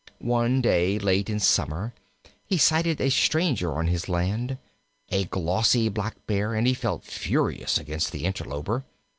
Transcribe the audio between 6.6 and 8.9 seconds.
he felt furious against the interloper.